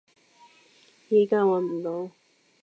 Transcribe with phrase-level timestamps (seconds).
[1.09, 2.11] 依家揾唔到